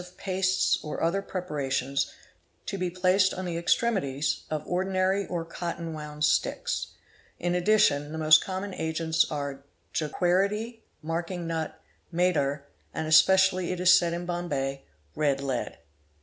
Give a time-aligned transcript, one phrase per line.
[0.03, 2.11] of pastes or other preparations
[2.65, 6.87] to be placed on the extremities of ordinary or cotton wound sticks;
[7.37, 9.61] in addition, the most common agents are
[9.93, 11.79] Jequirity, mark ing nut,
[12.11, 14.81] madar, and, especially it is said in Bombay,
[15.15, 15.77] xed lead.